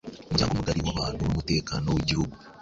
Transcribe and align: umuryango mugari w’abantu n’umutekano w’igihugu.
umuryango 0.21 0.53
mugari 0.59 0.79
w’abantu 0.85 1.19
n’umutekano 1.23 1.87
w’igihugu. 1.89 2.35